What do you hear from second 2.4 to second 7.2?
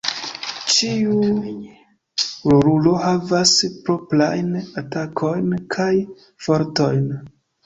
rolulo havas proprajn atakojn kaj fortojn.